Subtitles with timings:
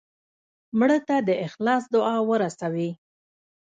[0.79, 2.89] مړه ته د اخلاص دعا ورسوې